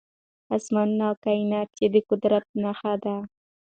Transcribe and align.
اسمانونه 0.57 1.03
او 1.09 1.15
کائنات 1.25 1.69
يې 1.81 1.87
د 1.93 1.95
قدرت 2.09 2.45
نښه 2.63 2.93
ده. 3.03 3.15